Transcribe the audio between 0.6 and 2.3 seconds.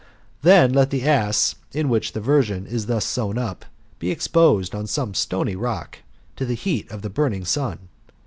let the ass, in which the